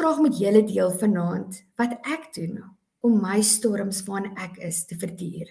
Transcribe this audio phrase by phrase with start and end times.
[0.00, 2.54] graag met julle deel vanaand wat ek doen
[3.04, 5.48] om my storms waarin ek is te verduur.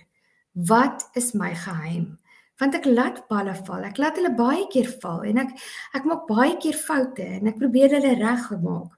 [0.69, 2.15] Wat is my geheim?
[2.57, 3.85] Want ek laat balle val.
[3.85, 5.53] Ek laat hulle baie keer val en ek
[5.99, 8.97] ek maak baie keer foute en ek probeer hulle regmaak.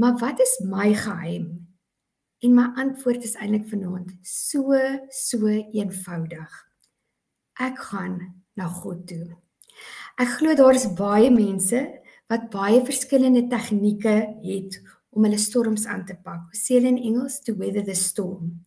[0.00, 1.52] Maar wat is my geheim?
[2.40, 4.72] En my antwoord is eintlik vanaand so
[5.12, 6.58] so eenvoudig.
[7.60, 8.20] Ek gaan
[8.56, 9.36] na God toe.
[10.16, 11.84] Ek glo daar is baie mense
[12.28, 14.14] wat baie verskillende tegnieke
[14.44, 14.78] het
[15.10, 16.48] om hulle storms aan te pak.
[16.52, 18.60] Ons sê in Engels to weather the storm.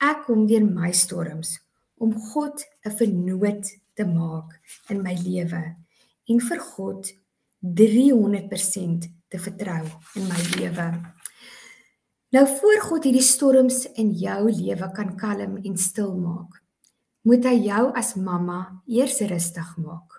[0.00, 1.58] Ek kom deur my storms
[2.00, 3.64] om God 'n vernoot
[3.94, 4.60] te maak
[4.90, 5.76] in my lewe
[6.28, 7.12] en vir God
[7.60, 10.88] 300% te vertrou in my lewe.
[12.32, 16.62] Nou voor God hierdie storms in jou lewe kan kalm en stil maak,
[17.22, 20.15] moet hy jou as mamma eers rustig maak.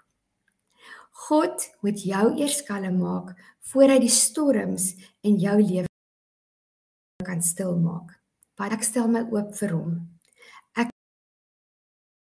[1.18, 3.34] God moet jou eers kalm maak
[3.72, 4.92] voor hy die storms
[5.26, 5.90] in jou lewe
[7.26, 8.14] kan stil maak.
[8.58, 9.96] Want ek stel my oop vir hom.
[10.78, 10.94] Ek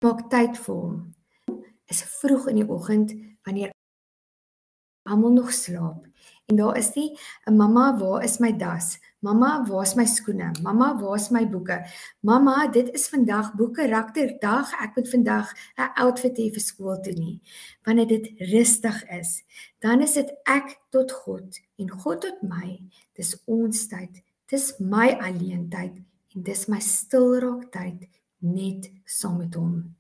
[0.06, 0.96] maak tyd vir hom.
[1.92, 3.12] Is vroeg in die oggend
[3.46, 3.76] wanneer
[5.06, 6.08] almal nog slaap
[6.50, 8.98] en daar is nie 'n mamma, waar is my das?
[9.26, 10.52] Mamma, waar is my skoene?
[10.62, 11.80] Mamma, waar is my boeke?
[12.22, 14.70] Mamma, dit is vandag boeke rakter dag.
[14.84, 15.48] Ek moet vandag
[15.82, 17.42] 'n outfit hê vir skool toe nie.
[17.86, 19.42] Wanneer dit rustig is,
[19.82, 22.78] dan is dit ek tot God en God tot my.
[23.16, 24.22] Dis ons tyd.
[24.48, 25.98] Dis my alleen tyd
[26.36, 28.06] en dis my stil raak tyd
[28.42, 29.96] net saam met hom.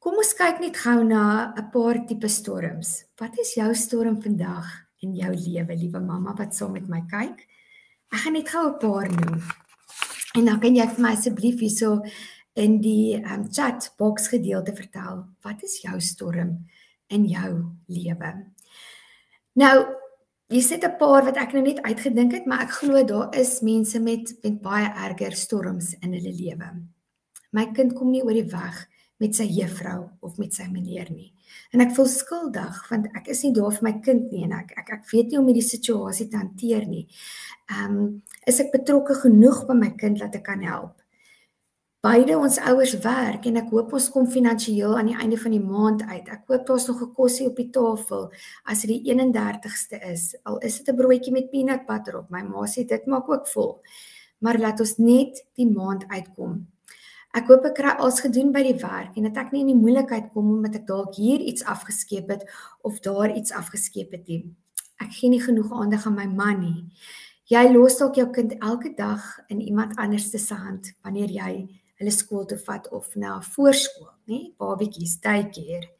[0.00, 3.04] Kom ons kyk net gou na 'n paar tipe storms.
[3.20, 4.66] Wat is jou storm vandag
[4.98, 7.46] in jou lewe, liewe mamma wat saam met my kyk?
[8.12, 9.42] Ek gaan net gou 'n paar noem.
[10.36, 12.02] En dan kan jy vir my asseblief hierso
[12.54, 16.66] in die um, chat box gedeelte vertel, wat is jou storm
[17.08, 18.32] in jou lewe?
[19.54, 19.86] Nou,
[20.48, 23.60] jy sit 'n paar wat ek nou net uitgedink het, maar ek glo daar is
[23.60, 26.68] mense met met baie erger storms in hulle lewe.
[27.52, 28.86] My kind kom nie oor die weg
[29.22, 31.32] met sy juffrou of met sy meneer nie.
[31.72, 34.74] En ek voel skuldig want ek is nie daar vir my kind nie en ek
[34.82, 37.06] ek ek weet nie hoe om hierdie situasie te hanteer nie.
[37.72, 40.94] Ehm um, is ek betrokke genoeg by my kind dat ek kan help?
[42.06, 45.62] Beide ons ouers werk en ek hoop ons kom finansiëel aan die einde van die
[45.64, 46.28] maand uit.
[46.30, 48.30] Ek hoop daar's nog 'n kosie op die tafel
[48.64, 50.36] as dit die 31ste is.
[50.44, 52.30] Al is dit 'n broodjie met peanut butter op.
[52.30, 53.80] My ma sê dit maak ook vol.
[54.38, 56.66] Maar laat ons net die maand uitkom.
[57.36, 59.76] Ek hoop ek kry alles gedoen by die werk en dat ek nie in die
[59.76, 62.46] moeilikheid kom omdat ek dalk hier iets afgeskeep het
[62.80, 64.38] of daar iets afgeskeep het nie.
[65.04, 66.86] Ek gee nie genoeg aandag aan my man nie.
[67.52, 71.52] Jy los dalk jou kind elke dag in iemand anders se hand wanneer jy
[72.00, 74.56] hulle skool toe vat of na voorskool, nê?
[74.56, 75.92] Babetjies, daycare.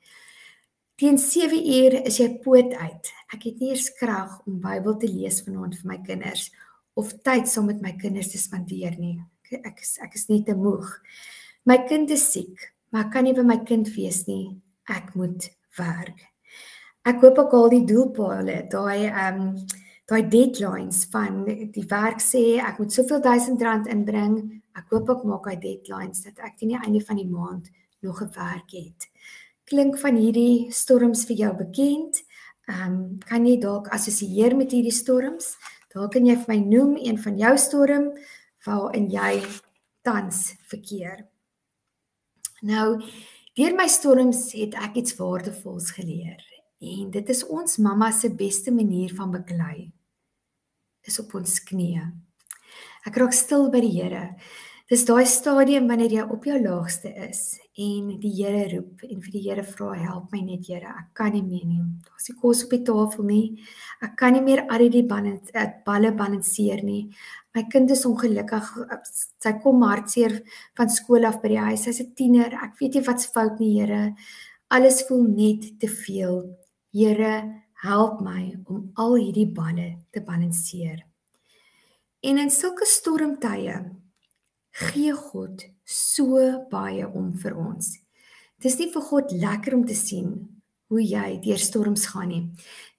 [0.96, 3.14] Teen 7 uur is jy poot uit.
[3.28, 6.48] Ek het nie eers krag om Bybel te lees vanaand vir my kinders
[6.96, 9.18] of tyd saam met my kinders te spandeer nie
[9.52, 10.88] ek is ek is nie te moeg.
[11.66, 14.56] My kind is siek, maar ek kan nie by my kind wees nie.
[14.88, 15.48] Ek moet
[15.78, 16.22] werk.
[17.06, 19.50] Ek hoop ek al die doelpale, daai ehm um,
[20.06, 21.40] daai deadlines van
[21.74, 24.36] die werk sê ek moet soveel duisend rand inbring.
[24.78, 27.72] Ek hoop ek maak daai deadlines dat ek teen die einde van die maand
[28.06, 29.08] nog gewerk het.
[29.66, 32.22] Klink van hierdie storms vir jou bekend?
[32.70, 35.56] Ehm um, kan jy dalk assosieer met hierdie storms?
[35.94, 38.34] Dalk kan jy vir my noem een van jou storms
[38.66, 39.40] waarin jy
[40.06, 41.24] tans verkeer.
[42.66, 43.00] Nou,
[43.56, 46.42] deur my storms het ek iets waardevols geleer
[46.76, 49.90] en dit is ons mamma se beste manier van beklei
[51.06, 52.04] is op ons knieë.
[53.06, 54.24] Ek raak stil by die Here.
[54.86, 59.32] Dis daai stadium wanneer jy op jou laagste is en die Here roep en vir
[59.34, 60.92] die Here vra help my net Here.
[61.00, 61.80] Ek kan nie meer nie.
[62.06, 63.64] Daar's nie kos op die tafel nie.
[64.06, 67.08] Ek kan nie meer al die balans eh, balle balanseer nie.
[67.58, 68.70] My kind is ongelukkig.
[69.42, 70.38] Sy kom hartseer
[70.78, 71.82] van skool af by die huis.
[71.82, 72.54] Sy's 'n tiener.
[72.54, 74.14] Ek weet nie wat's fout nie Here.
[74.70, 76.44] Alles voel net te veel.
[76.94, 81.02] Here help my om al hierdie balle te balanseer.
[82.22, 84.05] En in sulke stormtye
[84.76, 86.40] gee God so
[86.70, 87.94] baie om vir ons.
[88.60, 90.34] Dis nie vir God lekker om te sien
[90.92, 92.42] hoe jy deur storms gaan nie.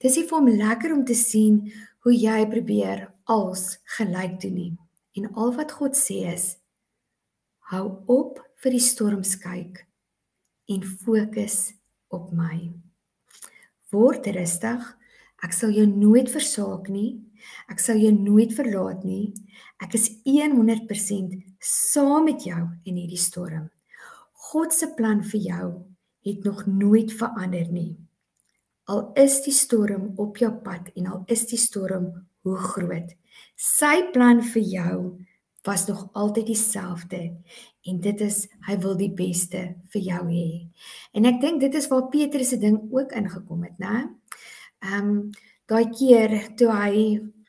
[0.02, 1.62] Dis nie vir hom lekker om te sien
[2.04, 4.72] hoe jy probeer als gelyk doen nie.
[5.18, 6.56] En al wat God sê is
[7.68, 9.82] hou op vir die storms kyk
[10.72, 11.74] en fokus
[12.12, 12.70] op my.
[13.92, 14.84] Word rustig.
[15.44, 17.20] Ek sal jou nooit versaak nie.
[17.70, 19.32] Ek sal jou nooit verlaat nie.
[19.82, 23.68] Ek is 100% saam met jou in hierdie storm.
[24.50, 25.66] God se plan vir jou
[26.28, 27.96] het nog nooit verander nie.
[28.88, 32.08] Al is die storm op jou pad en al is die storm
[32.46, 33.12] hoe groot.
[33.58, 35.00] Sy plan vir jou
[35.66, 37.20] was nog altyd dieselfde
[37.84, 39.60] en dit is hy wil die beste
[39.92, 40.48] vir jou hê.
[41.12, 44.08] En ek dink dit is waar Petrus se ding ook ingekom het, né?
[44.86, 45.20] Ehm um,
[45.68, 47.02] daai keer toe hy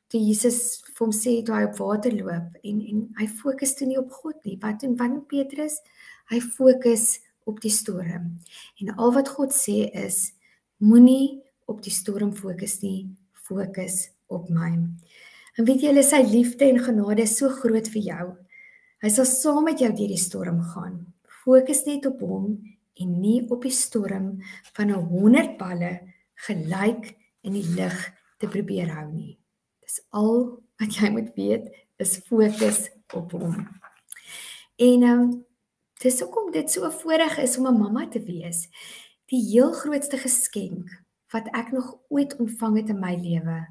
[0.10, 3.88] toe Jesus vir hom sê toe hy op water loop en en hy fokus toe
[3.88, 4.58] nie op God nie.
[4.62, 5.80] Wat doen doen Petrus?
[6.32, 7.20] Hy fokus
[7.50, 8.36] op die storm.
[8.82, 10.34] En al wat God sê is
[10.82, 11.40] moenie
[11.70, 13.10] op die storm fokus nie,
[13.48, 14.72] fokus op my.
[15.58, 18.28] En weet jy, sy liefde en genade is so groot vir jou.
[19.04, 21.00] Hy sal saam met jou deur die storm gaan.
[21.44, 22.58] Fokus net op hom
[23.00, 24.42] en nie op die storm
[24.76, 26.00] van 'n 100 balle
[26.48, 27.98] gelyk in die lug
[28.40, 29.38] te probeer hou nie.
[29.84, 31.68] Dis al wat jy moet weet,
[32.00, 33.68] is fokus op hom.
[34.80, 35.46] En ehm um,
[36.00, 38.70] dis hoekom dit so voorreg is om 'n mamma te wees.
[39.28, 40.88] Die heel grootste geskenk
[41.34, 43.68] wat ek nog ooit ontvang het in my lewe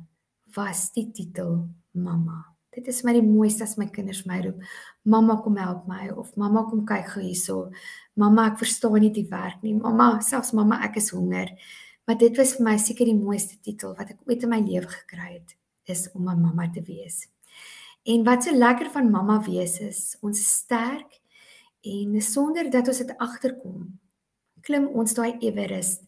[0.54, 2.44] was die titel mamma.
[2.70, 4.62] Dit is my die mooiste as my kinders my roep.
[5.02, 7.70] Mamma kom help my of mamma kom kyk gou hierso.
[8.14, 9.74] Mamma ek verstaan nie die werk nie.
[9.74, 11.48] Mamma, selfs mamma ek is honger.
[12.08, 14.88] Maar dit was vir my seker die mooiste titel wat ek ooit in my lewe
[14.88, 15.52] gekry het
[15.92, 17.28] is om 'n mamma te wees.
[18.08, 21.20] En wat so lekker van mamma wees is, ons is sterk
[21.84, 23.98] en sonder dat ons dit agterkom,
[24.62, 26.02] klim ons daai Everest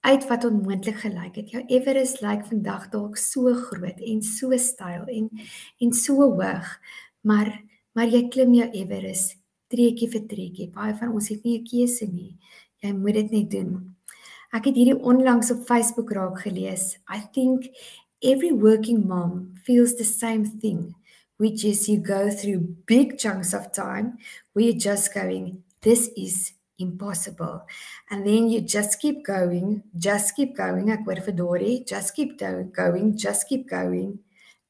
[0.00, 1.50] uit wat onmoontlik gelyk het.
[1.50, 5.30] Jou Everest lyk vandag dalk so groot en so styl en
[5.80, 6.68] en so hoog,
[7.20, 7.62] maar
[7.94, 9.38] maar jy klim jou Everest
[9.72, 10.70] treetjie vir treetjie.
[10.70, 12.36] Baie van ons het nie 'n keuse nie.
[12.82, 13.95] Jy moet dit net doen.
[14.54, 16.98] Ek het hierdie onlangs op Facebook raak gelees.
[17.10, 17.70] I think
[18.22, 20.94] every working mom feels the same thing,
[21.38, 24.18] which is you go through big chunks of time
[24.52, 27.64] where you're just going this is impossible.
[28.10, 32.34] And then you just keep going, just keep going, ek hoor vir Dorie, just keep
[32.38, 34.18] going, just keep going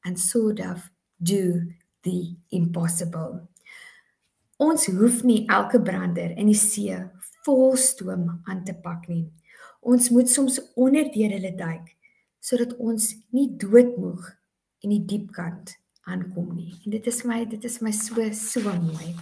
[0.05, 3.47] and sort of do the impossible.
[4.61, 6.93] Ons hoef nie elke brander in die see
[7.45, 9.25] vol stoom aan te pak nie.
[9.87, 11.93] Ons moet soms onder deur hulle duik
[12.43, 14.27] sodat ons nie doodmoeg
[14.85, 15.73] in die diep kant
[16.07, 16.73] aankom nie.
[16.85, 19.15] En dit is my dit is my so so mooi.